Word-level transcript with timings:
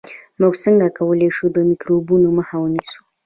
موږ 0.39 0.53
څنګه 0.63 0.87
کولای 0.97 1.29
شو 1.37 1.45
د 1.55 1.57
میکروبونو 1.69 2.27
مخه 2.37 2.55
ونیسو 2.59 2.99